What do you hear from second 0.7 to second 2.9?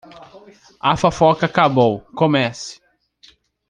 A fofoca acabou, comece!